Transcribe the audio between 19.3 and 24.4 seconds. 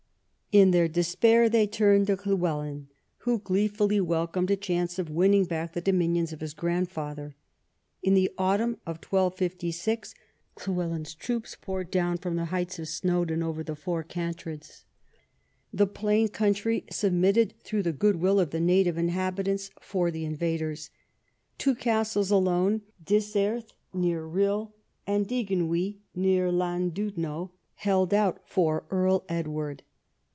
ants for the invaders. Two castles alone, Dyserth (near